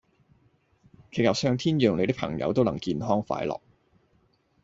[1.11, 3.61] 祈求上天讓你的朋友都能健康快樂